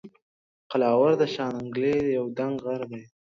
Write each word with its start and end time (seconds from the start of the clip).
قلاور 0.71 1.11
د 1.21 1.23
شانګلې 1.33 1.95
یو 2.17 2.25
دنګ 2.37 2.55
غر 2.65 2.81
دے 2.91 3.01